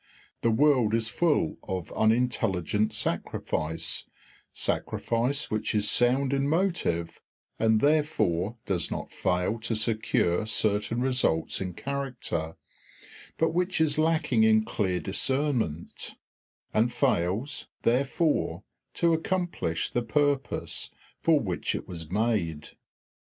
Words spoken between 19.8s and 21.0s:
the purpose